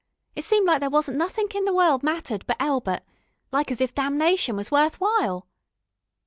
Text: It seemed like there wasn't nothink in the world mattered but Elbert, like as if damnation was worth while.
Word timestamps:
It 0.35 0.43
seemed 0.45 0.65
like 0.65 0.79
there 0.79 0.89
wasn't 0.89 1.19
nothink 1.19 1.53
in 1.53 1.65
the 1.65 1.75
world 1.75 2.01
mattered 2.01 2.43
but 2.47 2.57
Elbert, 2.59 3.03
like 3.51 3.69
as 3.69 3.79
if 3.81 3.93
damnation 3.93 4.55
was 4.55 4.71
worth 4.71 4.99
while. 4.99 5.45